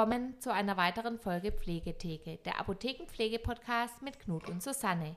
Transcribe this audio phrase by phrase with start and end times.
[0.00, 5.16] willkommen zu einer weiteren Folge Pflegetheke, der Apothekenpflege-Podcast mit Knut und Susanne.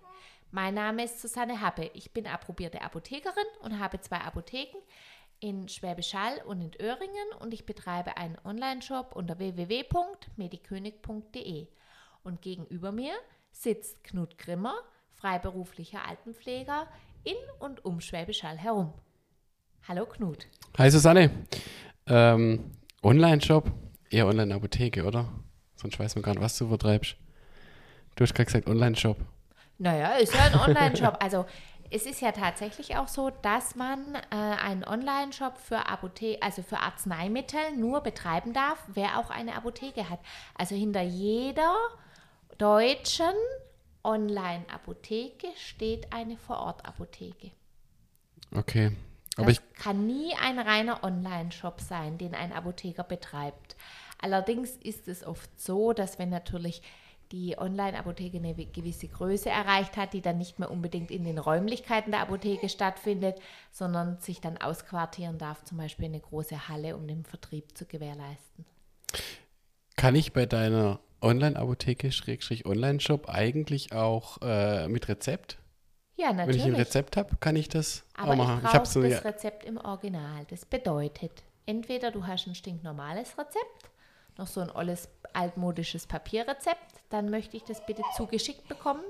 [0.51, 1.89] Mein Name ist Susanne Happe.
[1.93, 4.79] Ich bin approbierte Apothekerin und habe zwei Apotheken
[5.39, 11.67] in Schwäbisch Hall und in Öhringen und ich betreibe einen Online-Shop unter www.medikönig.de.
[12.23, 13.13] Und gegenüber mir
[13.53, 14.75] sitzt Knut Grimmer,
[15.11, 16.87] freiberuflicher Altenpfleger
[17.23, 18.93] in und um Schwäbisch Hall herum.
[19.87, 20.47] Hallo Knut.
[20.77, 21.31] Hi Susanne.
[22.05, 22.71] Ähm,
[23.01, 23.71] Online-Shop,
[24.13, 25.27] eher Online-Apotheke, oder?
[25.75, 27.15] Sonst weiß man gar nicht, was du vertreibst.
[28.15, 29.17] Du hast gerade gesagt Online-Shop.
[29.79, 31.17] Naja, ist ja ein Online-Shop.
[31.21, 31.45] Also
[31.89, 36.79] es ist ja tatsächlich auch so, dass man äh, einen Online-Shop für Apothe also für
[36.79, 40.19] Arzneimittel nur betreiben darf, wer auch eine Apotheke hat.
[40.55, 41.75] Also hinter jeder
[42.57, 43.33] deutschen
[44.03, 47.51] Online-Apotheke steht eine Vorort-Apotheke.
[48.55, 48.91] Okay.
[49.37, 53.75] Aber das ich kann nie ein reiner Online-Shop sein, den ein Apotheker betreibt.
[54.23, 56.81] Allerdings ist es oft so, dass wenn natürlich
[57.33, 62.11] die Online-Apotheke eine gewisse Größe erreicht hat, die dann nicht mehr unbedingt in den Räumlichkeiten
[62.11, 63.37] der Apotheke stattfindet,
[63.69, 68.65] sondern sich dann ausquartieren darf, zum Beispiel eine große Halle, um den Vertrieb zu gewährleisten.
[69.97, 75.57] Kann ich bei deiner Online-Apotheke, Schrägstrich Online-Shop eigentlich auch äh, mit Rezept?
[76.15, 76.61] Ja, natürlich.
[76.63, 78.61] Wenn ich ein Rezept habe, kann ich das Aber auch machen.
[78.63, 79.25] ich brauche so, das.
[79.25, 80.45] Rezept im Original.
[80.49, 83.89] Das bedeutet, entweder du hast ein stinknormales Rezept,
[84.37, 89.03] noch so ein olles altmodisches Papierrezept, dann möchte ich das bitte zugeschickt bekommen.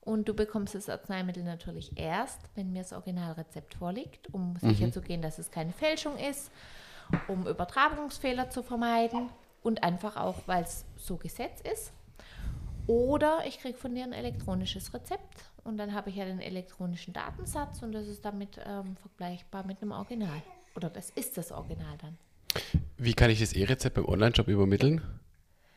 [0.00, 4.58] Und du bekommst das Arzneimittel natürlich erst, wenn mir das Originalrezept vorliegt, um mhm.
[4.58, 6.50] sicherzugehen, dass es keine Fälschung ist,
[7.28, 9.30] um Übertragungsfehler zu vermeiden
[9.62, 11.92] und einfach auch, weil es so Gesetz ist.
[12.88, 17.12] Oder ich kriege von dir ein elektronisches Rezept und dann habe ich ja den elektronischen
[17.12, 20.42] Datensatz und das ist damit ähm, vergleichbar mit einem Original.
[20.74, 22.18] Oder das ist das Original dann.
[22.96, 25.02] Wie kann ich das E-Rezept beim Online-Shop übermitteln?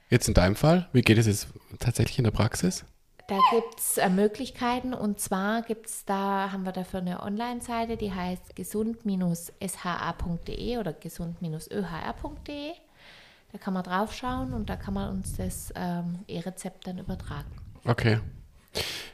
[0.10, 1.48] Jetzt in deinem Fall, wie geht es jetzt
[1.80, 2.86] tatsächlich in der Praxis?
[3.28, 7.98] Da gibt es äh, Möglichkeiten und zwar gibt es da, haben wir dafür eine Online-Seite,
[7.98, 12.72] die heißt gesund-sha.de oder gesund-öhr.de.
[13.52, 17.50] Da kann man drauf schauen und da kann man uns das ähm, E-Rezept dann übertragen.
[17.86, 18.20] Okay.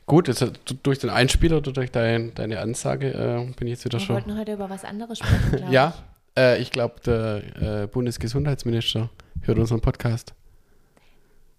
[0.05, 0.45] Gut, jetzt,
[0.83, 4.17] durch den Einspieler oder durch dein, deine Ansage äh, bin ich jetzt wieder wir schon.
[4.17, 5.93] Wir wollten heute über was anderes sprechen, Ja,
[6.37, 9.09] äh, ich glaube, der äh, Bundesgesundheitsminister
[9.41, 10.33] hört unseren Podcast.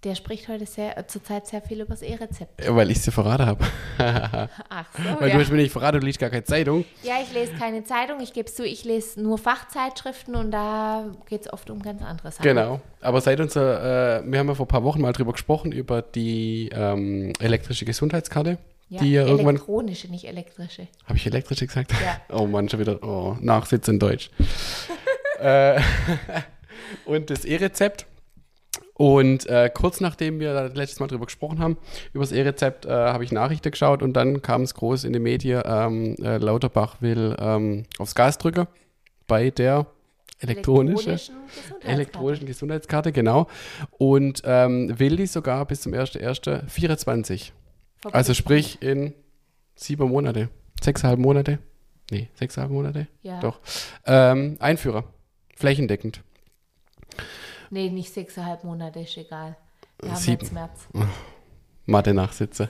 [0.05, 2.65] Der spricht heute sehr, äh, zurzeit sehr viel über das E-Rezept.
[2.65, 3.65] Ja, weil ich es dir verraten habe.
[4.69, 5.21] Ach so.
[5.21, 5.37] Weil ja.
[5.37, 6.85] du hast mir nicht verraten, du liest gar keine Zeitung.
[7.05, 11.43] Ja, ich lese keine Zeitung, ich gebe zu, ich lese nur Fachzeitschriften und da geht
[11.43, 12.43] es oft um ganz andere Sachen.
[12.43, 12.81] Genau.
[13.01, 16.03] Aber seit unser, äh, wir haben ja vor ein paar Wochen mal drüber gesprochen, über
[16.03, 18.59] die ähm, elektrische Gesundheitskarte.
[18.93, 19.57] Ja, die ja irgendwann.
[19.57, 20.87] Elektronische, nicht elektrische.
[21.07, 21.93] Habe ich elektrische gesagt?
[21.93, 22.21] Ja.
[22.37, 23.03] Oh Mann, schon wieder.
[23.03, 24.31] Oh, Nachsitz in Deutsch.
[25.41, 25.81] äh,
[27.07, 28.07] und das E-Rezept
[28.95, 31.79] und äh, kurz nachdem wir letztes Mal drüber gesprochen haben,
[32.13, 35.21] über das E-Rezept, äh, habe ich Nachrichten geschaut und dann kam es groß in die
[35.21, 38.67] Medien, ähm, äh, Lauterbach will ähm, aufs Gas drücken
[39.27, 39.87] bei der
[40.39, 41.89] elektronischen, elektronischen, Gesundheitskarte.
[41.89, 43.47] elektronischen Gesundheitskarte, genau.
[43.93, 47.53] Und ähm, will die sogar bis zum 1.1.24.
[48.11, 49.15] Also sprich in
[49.75, 50.49] sieben Monate,
[50.83, 51.59] sechseinhalb Monate,
[52.11, 53.41] nee, sechseinhalb Monate, ja.
[53.41, 53.61] doch,
[54.07, 55.05] ähm, einführen,
[55.57, 56.23] flächendeckend.
[57.71, 59.57] Nee, nicht sechseinhalb Monate, ist egal.
[60.01, 60.41] Wir haben Sieben.
[60.41, 60.89] jetzt März.
[61.87, 62.69] Mathe nachsitze.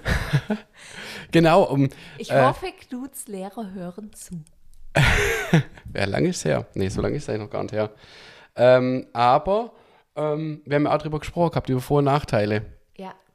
[1.33, 1.65] genau.
[1.65, 1.89] Um,
[2.19, 4.43] ich äh, hoffe, Knuts Lehrer hören zu.
[5.95, 6.67] ja, lange ist her.
[6.75, 7.91] Nee, so lange ist es noch gar nicht her.
[8.55, 9.73] Ähm, aber
[10.17, 12.65] ähm, wir haben ja auch darüber gesprochen gehabt, über Vor- und Nachteile.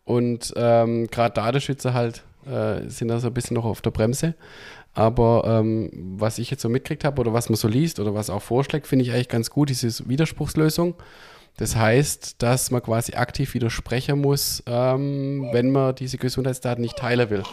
[0.07, 4.35] Und ähm, gerade Datenschützer halt äh, sind da so ein bisschen noch auf der Bremse.
[4.93, 8.29] Aber ähm, was ich jetzt so mitgekriegt habe oder was man so liest oder was
[8.29, 10.95] auch vorschlägt, finde ich eigentlich ganz gut, diese Widerspruchslösung.
[11.57, 17.29] Das heißt, dass man quasi aktiv widersprechen muss, ähm, wenn man diese Gesundheitsdaten nicht teilen
[17.29, 17.43] will.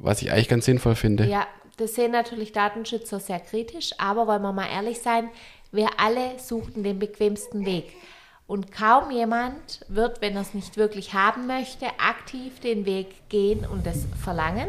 [0.00, 1.26] Was ich eigentlich ganz sinnvoll finde.
[1.26, 1.46] Ja,
[1.76, 5.28] das sehen natürlich Datenschützer sehr kritisch, aber wollen wir mal ehrlich sein,
[5.70, 7.84] wir alle suchten den bequemsten Weg.
[8.46, 13.66] Und kaum jemand wird, wenn er es nicht wirklich haben möchte, aktiv den Weg gehen
[13.66, 14.68] und es verlangen,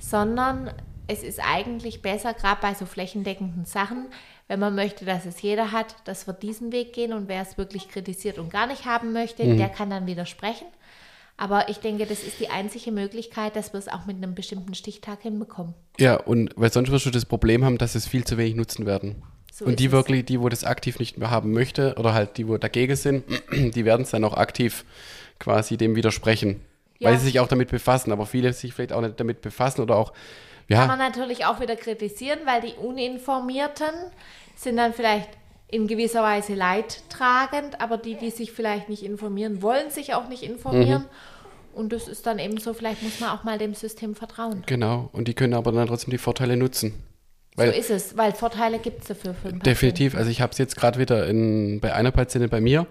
[0.00, 0.70] sondern
[1.06, 4.08] es ist eigentlich besser, gerade bei so flächendeckenden Sachen,
[4.48, 7.56] wenn man möchte, dass es jeder hat, dass wir diesen Weg gehen und wer es
[7.56, 9.58] wirklich kritisiert und gar nicht haben möchte, mhm.
[9.58, 10.66] der kann dann widersprechen.
[11.36, 14.74] Aber ich denke, das ist die einzige Möglichkeit, dass wir es auch mit einem bestimmten
[14.74, 15.74] Stichtag hinbekommen.
[15.98, 18.86] Ja, und weil sonst wirst du das Problem haben, dass es viel zu wenig nutzen
[18.86, 19.22] werden.
[19.58, 22.46] So und die wirklich, die, wo das aktiv nicht mehr haben möchte, oder halt die,
[22.46, 24.84] wo dagegen sind, die werden es dann auch aktiv
[25.40, 26.60] quasi dem widersprechen.
[27.00, 27.10] Ja.
[27.10, 29.96] Weil sie sich auch damit befassen, aber viele sich vielleicht auch nicht damit befassen oder
[29.96, 30.12] auch
[30.68, 30.86] ja.
[30.86, 33.88] Kann man natürlich auch wieder kritisieren, weil die Uninformierten
[34.54, 35.30] sind dann vielleicht
[35.66, 40.42] in gewisser Weise leidtragend, aber die, die sich vielleicht nicht informieren, wollen sich auch nicht
[40.42, 41.02] informieren.
[41.02, 41.78] Mhm.
[41.78, 44.62] Und das ist dann eben so, vielleicht muss man auch mal dem System vertrauen.
[44.66, 45.08] Genau.
[45.12, 46.92] Und die können aber dann trotzdem die Vorteile nutzen.
[47.58, 50.14] Weil so ist es, weil Vorteile gibt es dafür für Definitiv.
[50.14, 52.86] Also ich habe es jetzt gerade wieder in, bei einer Patientin bei mir,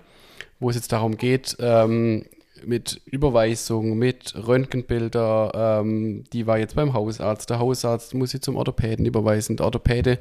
[0.60, 2.26] wo es jetzt darum geht, ähm,
[2.66, 7.50] mit Überweisung, mit Röntgenbilder, ähm, die war jetzt beim Hausarzt.
[7.50, 9.58] Der Hausarzt muss sie zum Orthopäden überweisen.
[9.58, 10.20] Der Orthopäde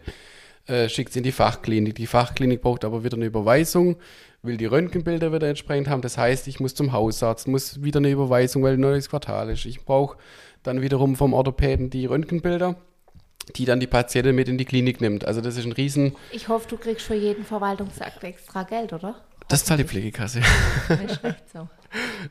[0.67, 1.95] äh, schickt sie in die Fachklinik.
[1.95, 3.97] Die Fachklinik braucht aber wieder eine Überweisung,
[4.43, 6.03] will die Röntgenbilder wieder entsprechend haben.
[6.03, 9.65] Das heißt, ich muss zum Hausarzt, muss wieder eine Überweisung, weil ein neues Quartal ist.
[9.65, 10.19] Ich brauche
[10.63, 12.77] dann wiederum vom Orthopäden die Röntgenbilder
[13.55, 15.25] die dann die Patientin mit in die Klinik nimmt.
[15.25, 16.17] Also das ist ein Riesen...
[16.33, 19.23] Ich hoffe, du kriegst für jeden Verwaltungsakt extra Geld, oder?
[19.49, 20.41] Das zahlt die Pflegekasse.
[20.41, 21.69] Nicht schlecht so.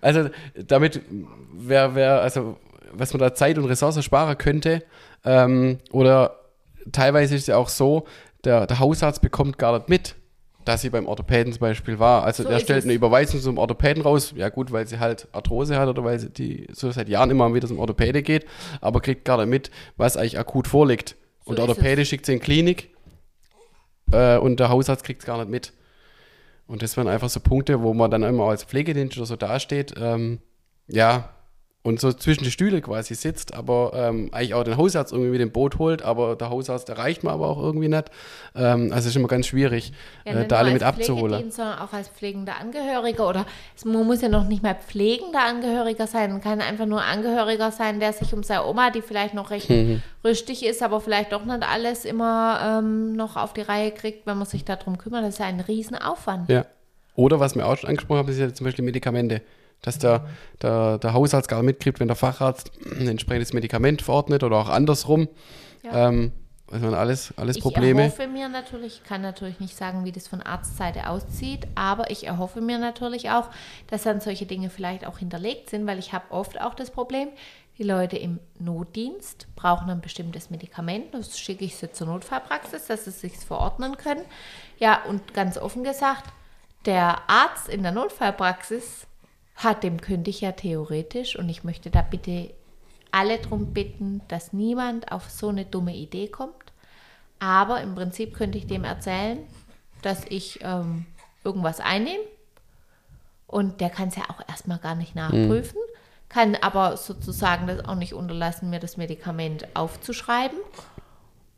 [0.02, 1.02] Also damit
[1.54, 2.58] wäre, wär, also
[2.92, 4.84] was man da Zeit und Ressourcen sparen könnte,
[5.24, 6.40] ähm, oder
[6.92, 8.06] teilweise ist es ja auch so,
[8.44, 10.16] der, der Hausarzt bekommt gar nicht mit,
[10.66, 12.24] dass sie beim Orthopäden zum Beispiel war.
[12.24, 12.86] Also So der stellt es.
[12.86, 16.30] eine Überweisung zum Orthopäden raus, ja gut, weil sie halt Arthrose hat oder weil sie
[16.30, 18.46] die so seit Jahren immer wieder zum Orthopäde geht,
[18.82, 21.16] aber kriegt gar nicht mit, was eigentlich akut vorliegt.
[21.44, 22.08] So und der Orthopäde es.
[22.08, 22.90] schickt sie in Klinik
[24.12, 25.74] äh, und der Hausarzt kriegt es gar nicht mit.
[26.68, 29.94] Und das wären einfach so Punkte, wo man dann immer als Pflegedienst oder so dasteht,
[29.98, 30.40] ähm,
[30.88, 31.35] ja,
[31.86, 35.40] und so zwischen die Stühle quasi sitzt, aber ähm, eigentlich auch den Hausarzt irgendwie mit
[35.40, 38.06] dem Boot holt, aber der Hausarzt erreicht man aber auch irgendwie nicht.
[38.56, 39.94] Ähm, also es ist immer ganz schwierig,
[40.26, 41.52] Ja, äh, da alle mit abzuholen.
[41.52, 43.46] Sondern auch als pflegender Angehöriger oder
[43.76, 47.72] es, man muss ja noch nicht mal pflegender Angehöriger sein, man kann einfach nur Angehöriger
[47.72, 50.02] sein, der sich um seine Oma, die vielleicht noch recht Mhm.
[50.24, 54.38] rüstig ist, aber vielleicht doch nicht alles immer ähm, noch auf die Reihe kriegt, wenn
[54.38, 55.24] man sich darum kümmert.
[55.24, 56.50] Das ist ja ein Riesenaufwand.
[56.50, 56.66] Ja.
[57.16, 59.42] Oder was wir auch schon angesprochen haben, ist ja zum Beispiel Medikamente.
[59.86, 60.26] Dass der,
[60.62, 65.30] der, der Hausarzt gar mitkriegt, wenn der Facharzt ein entsprechendes Medikament verordnet oder auch andersrum.
[65.84, 66.10] Ja.
[66.10, 66.32] Ähm,
[66.72, 68.02] also alles, alles Ich Probleme.
[68.02, 72.26] erhoffe mir natürlich, ich kann natürlich nicht sagen, wie das von Arztseite aussieht, aber ich
[72.26, 73.50] erhoffe mir natürlich auch,
[73.88, 77.30] dass dann solche Dinge vielleicht auch hinterlegt sind, weil ich habe oft auch das Problem,
[77.78, 83.04] die Leute im Notdienst brauchen ein bestimmtes Medikament, das schicke ich sie zur Notfallpraxis, dass
[83.04, 84.24] sie es sich verordnen können.
[84.80, 86.26] Ja, und ganz offen gesagt,
[86.86, 89.06] der Arzt in der Notfallpraxis
[89.56, 92.52] hat, dem könnte ich ja theoretisch, und ich möchte da bitte
[93.12, 96.54] alle darum bitten, dass niemand auf so eine dumme Idee kommt.
[97.40, 99.40] Aber im Prinzip könnte ich dem erzählen,
[100.02, 101.06] dass ich ähm,
[101.44, 102.24] irgendwas einnehme.
[103.48, 105.78] Und der kann es ja auch erstmal gar nicht nachprüfen,
[106.28, 110.58] kann aber sozusagen das auch nicht unterlassen, mir das Medikament aufzuschreiben.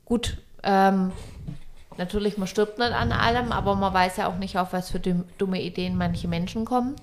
[0.06, 1.12] Gut, ähm,
[1.98, 5.00] natürlich, man stirbt nicht an allem, aber man weiß ja auch nicht, auf was für
[5.00, 6.96] dumm- dumme Ideen manche Menschen kommen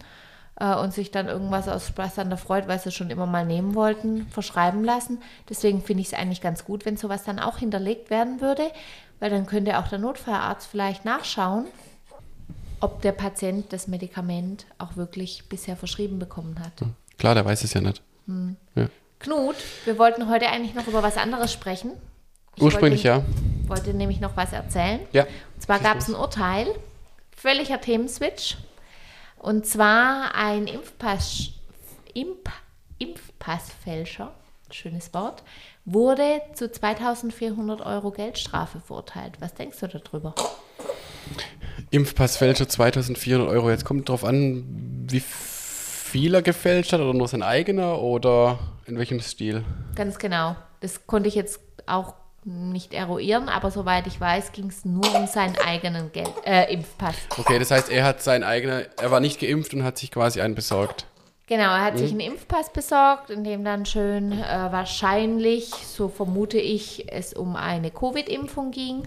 [0.57, 3.45] äh, und sich dann irgendwas aus Spaß an der Freude, weil sie schon immer mal
[3.45, 5.23] nehmen wollten, verschreiben lassen.
[5.49, 8.71] Deswegen finde ich es eigentlich ganz gut, wenn sowas dann auch hinterlegt werden würde,
[9.21, 11.67] weil dann könnte auch der Notfallarzt vielleicht nachschauen,
[12.81, 16.73] ob der Patient das Medikament auch wirklich bisher verschrieben bekommen hat.
[17.19, 18.03] Klar, der weiß es ja nicht.
[18.75, 18.89] Ja.
[19.21, 21.93] Knut, wir wollten heute eigentlich noch über was anderes sprechen.
[22.57, 23.69] Ich Ursprünglich wollte, ja.
[23.69, 25.01] wollte nämlich noch was erzählen.
[25.13, 25.25] Ja.
[25.55, 26.67] Und zwar gab es ein Urteil,
[27.35, 28.57] völliger Themenswitch.
[29.45, 31.51] Und zwar ein Impfpass,
[32.15, 32.49] Imp,
[32.97, 34.33] Impfpassfälscher,
[34.71, 35.43] schönes Wort,
[35.85, 39.35] wurde zu 2400 Euro Geldstrafe verurteilt.
[39.41, 40.35] Was denkst du darüber?
[41.91, 43.69] Impfpassfälscher 2400 Euro.
[43.69, 44.65] Jetzt kommt drauf an,
[45.11, 49.63] wie viel er gefälscht hat oder nur sein eigener oder in welchem Stil.
[49.95, 50.57] Ganz genau.
[50.81, 55.27] Das konnte ich jetzt auch nicht eruieren, aber soweit ich weiß, ging es nur um
[55.27, 57.17] seinen eigenen Geld, äh, Impfpass.
[57.39, 60.41] Okay, das heißt, er hat sein eigener, er war nicht geimpft und hat sich quasi
[60.41, 61.07] einen besorgt.
[61.47, 66.59] Genau, er hat sich einen Impfpass besorgt, in dem dann schön äh, wahrscheinlich, so vermute
[66.59, 69.03] ich, es um eine Covid-Impfung ging,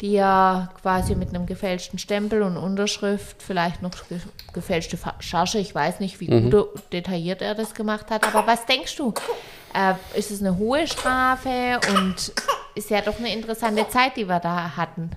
[0.00, 4.20] die er quasi mit einem gefälschten Stempel und Unterschrift, vielleicht noch ge
[4.54, 8.64] gefälschte Charge, ich weiß nicht, wie gut oder detailliert er das gemacht hat, aber was
[8.64, 9.12] denkst du?
[9.74, 12.32] Äh, ist es eine hohe Strafe und
[12.74, 15.10] ist ja doch eine interessante Zeit, die wir da hatten.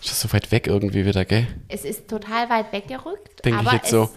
[0.00, 1.46] Ist das so weit weg irgendwie wieder, gell?
[1.68, 4.10] Es ist total weit weggerückt, Denk ich jetzt es, so.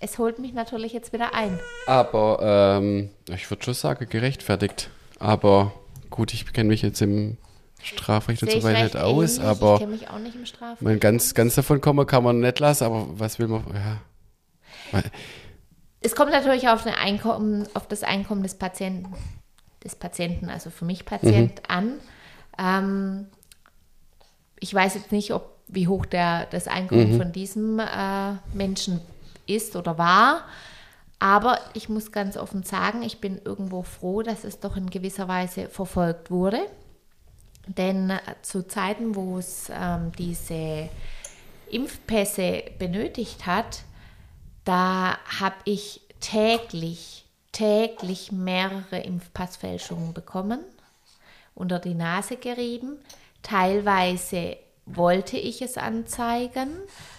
[0.00, 1.58] es holt mich natürlich jetzt wieder ein.
[1.86, 4.88] Aber ähm, ich würde schon sagen, gerechtfertigt.
[5.18, 5.72] Aber
[6.08, 7.36] gut, ich kenne mich jetzt im
[7.82, 9.38] Strafrecht und so ich weiter nicht aus, ähnlich.
[9.38, 10.82] Ich aber kenne mich auch nicht im Strafrecht.
[10.82, 15.02] man, ganz, ganz davon kommen kann man nicht lassen, aber was will man, ja.
[16.06, 19.12] Es kommt natürlich auf, Einkommen, auf das Einkommen des Patienten,
[19.82, 21.94] des Patienten, also für mich Patient, an.
[22.56, 23.26] Ähm,
[24.60, 29.00] ich weiß jetzt nicht, ob, wie hoch der, das Einkommen von diesem äh, Menschen
[29.48, 30.44] ist oder war.
[31.18, 35.26] Aber ich muss ganz offen sagen, ich bin irgendwo froh, dass es doch in gewisser
[35.26, 36.60] Weise verfolgt wurde.
[37.66, 40.88] Denn äh, zu Zeiten, wo es ähm, diese
[41.68, 43.82] Impfpässe benötigt hat,
[44.66, 50.58] da habe ich täglich, täglich mehrere Impfpassfälschungen bekommen,
[51.54, 52.98] unter die Nase gerieben.
[53.42, 56.68] Teilweise wollte ich es anzeigen,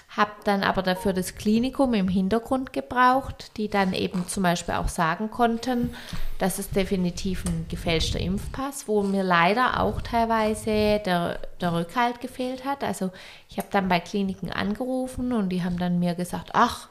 [0.10, 4.89] habe dann aber dafür das Klinikum im Hintergrund gebraucht, die dann eben zum Beispiel auch
[4.89, 5.96] sagen konnten,
[6.39, 12.66] das ist definitiv ein gefälschter Impfpass, wo mir leider auch teilweise der, der Rückhalt gefehlt
[12.66, 12.84] hat.
[12.84, 13.12] Also
[13.50, 16.89] ich habe dann bei Kliniken angerufen und die haben dann mir gesagt, ach,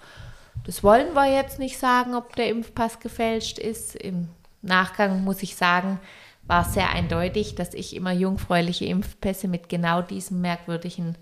[0.66, 3.94] das wollen wir jetzt nicht sagen, ob der Impfpass gefälscht ist.
[3.94, 4.28] Im
[4.62, 6.00] Nachgang muss ich sagen,
[6.42, 11.16] war sehr eindeutig, dass ich immer jungfräuliche Impfpässe mit genau diesem merkwürdigen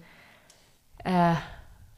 [1.05, 1.35] äh,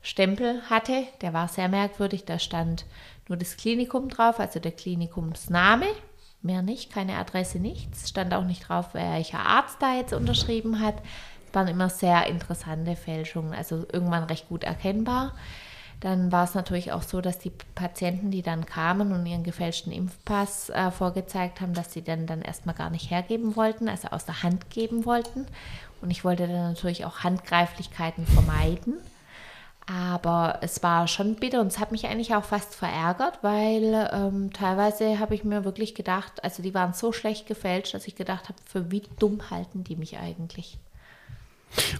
[0.02, 1.04] Stempel hatte.
[1.20, 2.24] Der war sehr merkwürdig.
[2.24, 2.84] Da stand
[3.28, 5.86] nur das Klinikum drauf, also der Klinikumsname.
[6.42, 8.08] Mehr nicht, keine Adresse, nichts.
[8.08, 10.96] Stand auch nicht drauf, welcher Arzt da jetzt unterschrieben hat.
[11.46, 15.32] Es waren immer sehr interessante Fälschungen, also irgendwann recht gut erkennbar.
[16.00, 19.92] Dann war es natürlich auch so, dass die Patienten, die dann kamen und ihren gefälschten
[19.92, 24.26] Impfpass äh, vorgezeigt haben, dass sie den dann erstmal gar nicht hergeben wollten, also aus
[24.26, 25.46] der Hand geben wollten.
[26.02, 28.94] Und ich wollte dann natürlich auch Handgreiflichkeiten vermeiden.
[29.86, 34.52] Aber es war schon bitter und es hat mich eigentlich auch fast verärgert, weil ähm,
[34.52, 38.48] teilweise habe ich mir wirklich gedacht, also die waren so schlecht gefälscht, dass ich gedacht
[38.48, 40.76] habe, für wie dumm halten die mich eigentlich.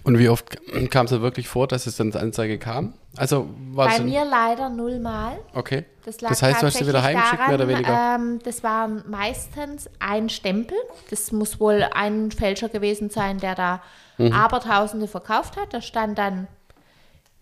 [0.03, 0.57] Und wie oft
[0.89, 2.93] kam es wirklich vor, dass es dann zur Anzeige kam?
[3.15, 5.37] Also war Bei mir leider nullmal.
[5.53, 5.85] Okay.
[6.05, 8.15] Das, das heißt, du hast sie wieder heimgeschickt, daran, mehr oder weniger?
[8.15, 10.77] Ähm, das war meistens ein Stempel.
[11.09, 13.81] Das muss wohl ein Fälscher gewesen sein, der da
[14.17, 14.31] mhm.
[14.31, 15.73] Abertausende verkauft hat.
[15.73, 16.47] Da stand dann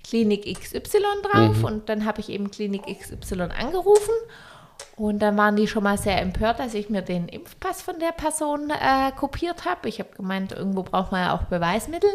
[0.03, 1.65] Klinik XY drauf mhm.
[1.65, 4.13] und dann habe ich eben Klinik XY angerufen
[4.98, 8.12] und dann waren die schon mal sehr empört, dass ich mir den Impfpass von der
[8.12, 9.89] Person äh, kopiert habe.
[9.89, 12.10] Ich habe gemeint, irgendwo braucht man ja auch Beweismittel.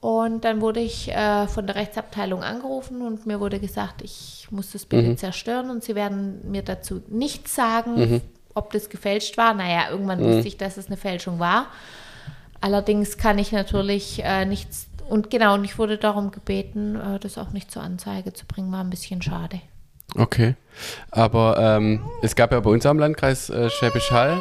[0.00, 4.72] Und dann wurde ich äh, von der Rechtsabteilung angerufen und mir wurde gesagt, ich muss
[4.72, 5.16] das bitte mhm.
[5.18, 8.20] zerstören und sie werden mir dazu nichts sagen, mhm.
[8.54, 9.52] ob das gefälscht war.
[9.52, 10.36] Naja, irgendwann mhm.
[10.36, 11.66] wusste ich, dass es eine Fälschung war.
[12.62, 17.36] Allerdings kann ich natürlich äh, nichts und genau, und ich wurde darum gebeten, äh, das
[17.36, 19.60] auch nicht zur Anzeige zu bringen, war ein bisschen schade.
[20.16, 20.54] Okay.
[21.10, 24.40] Aber ähm, es gab ja bei uns am Landkreis äh, Schwäbisch Hall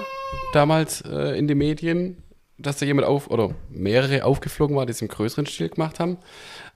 [0.53, 2.23] damals äh, in den Medien,
[2.57, 6.17] dass da jemand auf oder mehrere aufgeflogen war, die es im größeren Stil gemacht haben.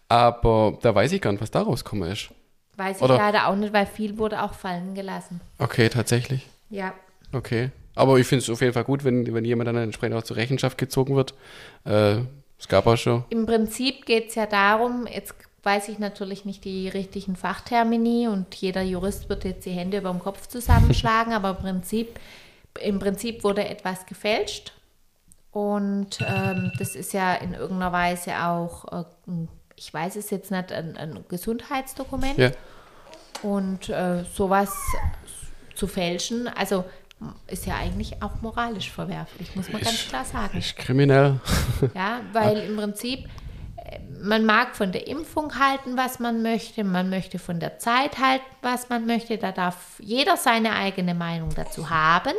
[0.10, 2.30] Aber da weiß ich gar nicht, was daraus gekommen ist.
[2.76, 3.18] Weiß ich oder?
[3.18, 5.42] leider auch nicht, weil viel wurde auch fallen gelassen.
[5.60, 6.48] Okay, tatsächlich.
[6.70, 6.94] Ja.
[7.32, 7.70] Okay.
[7.96, 10.38] Aber ich finde es auf jeden Fall gut, wenn, wenn jemand dann entsprechend auch zur
[10.38, 11.36] Rechenschaft gezogen wird.
[11.86, 12.22] Äh,
[12.58, 13.26] es gab auch schon.
[13.30, 18.54] Im Prinzip geht es ja darum, jetzt weiß ich natürlich nicht die richtigen Fachtermini und
[18.56, 22.20] jeder Jurist wird jetzt die Hände über dem Kopf zusammenschlagen, aber im Prinzip,
[22.82, 24.74] im Prinzip wurde etwas gefälscht
[25.54, 29.04] und ähm, das ist ja in irgendeiner Weise auch, äh,
[29.76, 32.38] ich weiß es jetzt nicht, ein, ein Gesundheitsdokument.
[32.40, 32.52] Ja.
[33.44, 34.74] Und äh, sowas
[35.76, 36.86] zu fälschen, also
[37.48, 40.58] ist ja eigentlich auch moralisch verwerflich, muss man ich, ganz klar sagen.
[40.58, 41.40] Ist kriminell.
[41.94, 43.30] Ja, weil im Prinzip,
[44.22, 48.46] man mag von der Impfung halten, was man möchte, man möchte von der Zeit halten,
[48.62, 52.34] was man möchte, da darf jeder seine eigene Meinung dazu haben.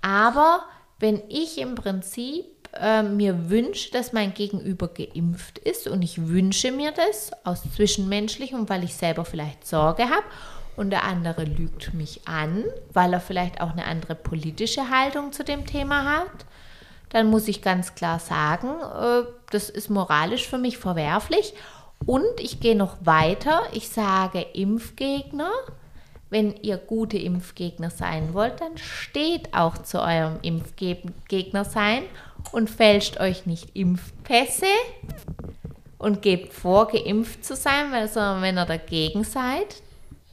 [0.00, 0.64] Aber
[0.98, 6.72] wenn ich im Prinzip äh, mir wünsche, dass mein Gegenüber geimpft ist und ich wünsche
[6.72, 10.24] mir das aus zwischenmenschlichem weil ich selber vielleicht Sorge habe
[10.76, 15.44] und der andere lügt mich an, weil er vielleicht auch eine andere politische Haltung zu
[15.44, 16.46] dem Thema hat,
[17.10, 21.54] dann muss ich ganz klar sagen, äh, das ist moralisch für mich verwerflich.
[22.04, 23.62] Und ich gehe noch weiter.
[23.72, 25.50] Ich sage Impfgegner.
[26.30, 32.04] Wenn ihr gute Impfgegner sein wollt, dann steht auch zu eurem Impfgegner sein
[32.52, 34.64] und fälscht euch nicht Impfpässe
[35.98, 39.82] und gebt vor, geimpft zu sein, weil sondern wenn ihr dagegen seid,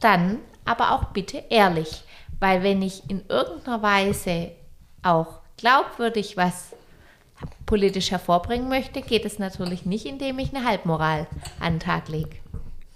[0.00, 2.02] dann aber auch bitte ehrlich.
[2.40, 4.52] Weil wenn ich in irgendeiner Weise
[5.02, 6.70] auch glaubwürdig was
[7.66, 11.26] politisch hervorbringen möchte, geht es natürlich nicht, indem ich eine Halbmoral
[11.60, 12.36] an den Tag lege.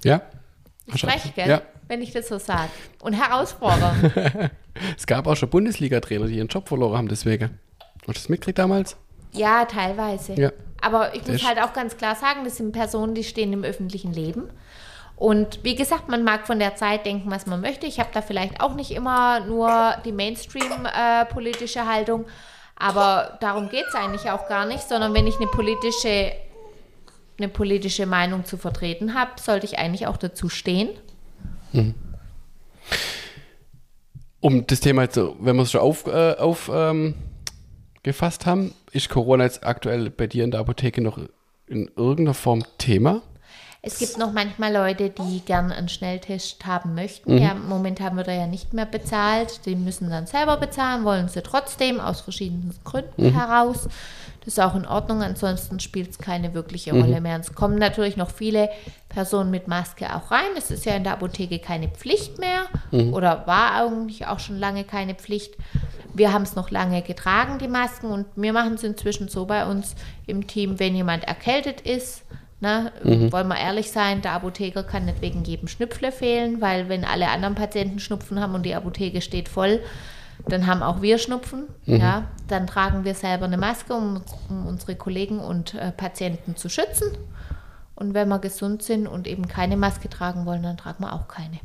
[0.03, 0.23] Ja.
[0.89, 1.49] Frech, gell?
[1.49, 1.63] Ja.
[1.89, 2.71] Wenn ich das so sage.
[3.01, 4.13] Und herausfordern.
[4.97, 7.59] es gab auch schon Bundesliga-Trainer, die ihren Job verloren haben deswegen.
[8.01, 8.97] Hast du das mitgekriegt damals?
[9.33, 10.35] Ja, teilweise.
[10.35, 10.53] Ja.
[10.81, 14.13] Aber ich muss halt auch ganz klar sagen, das sind Personen, die stehen im öffentlichen
[14.13, 14.51] Leben.
[15.17, 17.87] Und wie gesagt, man mag von der Zeit denken, was man möchte.
[17.87, 22.27] Ich habe da vielleicht auch nicht immer nur die Mainstream-politische äh, Haltung,
[22.77, 26.33] aber darum geht es eigentlich auch gar nicht, sondern wenn ich eine politische,
[27.39, 30.91] eine politische Meinung zu vertreten habe, sollte ich eigentlich auch dazu stehen.
[31.73, 31.95] Mhm.
[34.41, 37.15] Um das Thema jetzt, wenn wir es schon auf, äh, auf ähm,
[38.45, 38.75] haben.
[38.93, 41.19] Ist Corona jetzt aktuell bei dir in der Apotheke noch
[41.67, 43.23] in irgendeiner Form Thema?
[43.87, 47.37] Es gibt noch manchmal Leute, die gern einen Schnelltest haben möchten.
[47.37, 49.67] Ja, momentan wird er ja nicht mehr bezahlt.
[49.67, 53.89] Die müssen dann selber bezahlen, wollen sie trotzdem aus verschiedenen Gründen heraus.
[54.41, 57.37] Das ist auch in Ordnung, ansonsten spielt es keine wirkliche Rolle mehr.
[57.37, 58.69] Und es kommen natürlich noch viele
[59.09, 60.51] Personen mit Maske auch rein.
[60.57, 64.85] Es ist ja in der Apotheke keine Pflicht mehr oder war eigentlich auch schon lange
[64.85, 65.55] keine Pflicht.
[66.13, 69.67] Wir haben es noch lange getragen, die Masken, und wir machen es inzwischen so bei
[69.67, 72.23] uns im Team, wenn jemand erkältet ist,
[72.65, 72.93] Ne?
[73.31, 77.29] Wollen wir ehrlich sein, der Apotheker kann nicht wegen jedem Schnupfle fehlen, weil wenn alle
[77.29, 79.81] anderen Patienten Schnupfen haben und die Apotheke steht voll,
[80.49, 81.65] dann haben auch wir Schnupfen.
[81.85, 82.29] Ja?
[82.49, 87.09] Dann tragen wir selber eine Maske, um, um unsere Kollegen und äh, Patienten zu schützen.
[87.97, 91.29] Und wenn wir gesund sind und eben keine Maske tragen wollen, dann tragen wir auch
[91.29, 91.61] keine.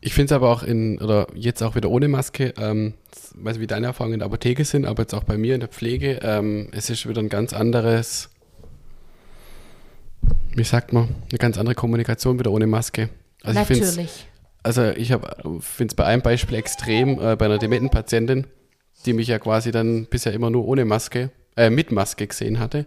[0.00, 3.54] Ich finde es aber auch in, oder jetzt auch wieder ohne Maske, ähm, ich weiß
[3.54, 5.68] nicht, wie deine Erfahrungen in der Apotheke sind, aber jetzt auch bei mir in der
[5.68, 8.30] Pflege, ähm, es ist wieder ein ganz anderes,
[10.54, 13.10] wie sagt man, eine ganz andere Kommunikation wieder ohne Maske.
[13.42, 14.26] Also ich Natürlich.
[14.62, 18.46] Also ich finde es bei einem Beispiel extrem, äh, bei einer dementen Patientin,
[19.04, 22.86] die mich ja quasi dann bisher immer nur ohne Maske, äh, mit Maske gesehen hatte.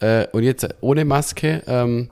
[0.00, 2.10] Äh, und jetzt ohne Maske ähm,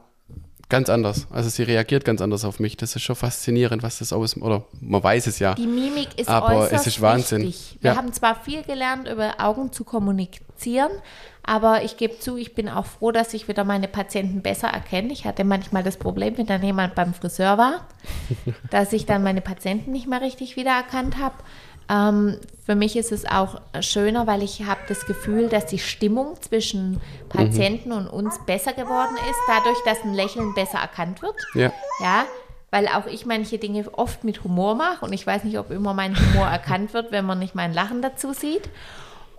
[0.69, 1.27] ganz anders.
[1.31, 2.77] Also sie reagiert ganz anders auf mich.
[2.77, 5.55] Das ist schon faszinierend, was das aus, oder man weiß es ja.
[5.55, 7.43] Die Mimik ist Aber es ist Wahnsinn.
[7.43, 7.79] wichtig.
[7.81, 7.97] Wir Ja.
[7.97, 10.91] haben zwar viel gelernt, über Augen zu kommunizieren,
[11.43, 15.13] aber ich gebe zu, ich bin auch froh, dass ich wieder meine Patienten besser erkenne.
[15.13, 17.87] Ich hatte manchmal das Problem, wenn dann jemand beim Friseur war,
[18.71, 21.35] dass ich dann meine Patienten nicht mehr richtig wiedererkannt habe.
[21.89, 26.41] Ähm, für mich ist es auch schöner, weil ich habe das Gefühl, dass die Stimmung
[26.41, 31.37] zwischen Patienten und uns besser geworden ist, dadurch, dass ein Lächeln besser erkannt wird.
[31.55, 31.73] Ja.
[32.01, 32.25] Ja,
[32.71, 35.93] weil auch ich manche Dinge oft mit Humor mache und ich weiß nicht, ob immer
[35.93, 38.71] mein Humor erkannt wird, wenn man nicht mein Lachen dazu sieht.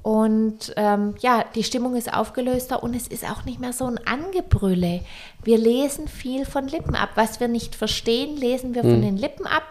[0.03, 3.99] Und ähm, ja, die Stimmung ist aufgelöster und es ist auch nicht mehr so ein
[4.05, 5.01] Angebrülle.
[5.43, 7.09] Wir lesen viel von Lippen ab.
[7.15, 9.63] Was wir nicht verstehen, lesen wir von den Lippen ab.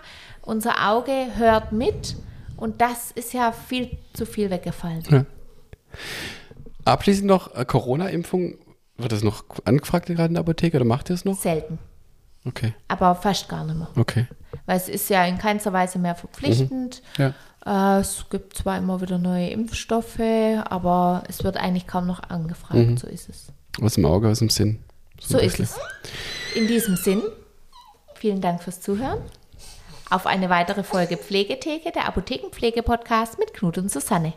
[0.43, 2.17] Unser Auge hört mit
[2.57, 5.27] und das ist ja viel zu viel weggefallen.
[6.85, 8.59] Abschließend noch äh, Corona-Impfung.
[8.97, 11.37] Wird das noch angefragt gerade in der Apotheke oder macht ihr es noch?
[11.41, 11.79] Selten,
[12.47, 13.89] Okay, aber fast gar nicht mehr.
[13.97, 14.27] okay.
[14.67, 17.03] Weil es ist ja in keinster Weise mehr verpflichtend.
[17.17, 17.33] Ja.
[17.67, 22.99] Äh, es gibt zwar immer wieder neue Impfstoffe, aber es wird eigentlich kaum noch angefragt.
[23.01, 23.47] So ist es.
[23.83, 24.85] Aus dem Auge, aus dem Sinn.
[25.21, 25.77] So ein ist es.
[26.55, 27.23] In diesem Sinn,
[28.15, 29.19] vielen Dank fürs Zuhören.
[30.11, 34.35] Auf eine weitere Folge Pflegetheke, der Apothekenpflege-Podcast mit Knut und Susanne.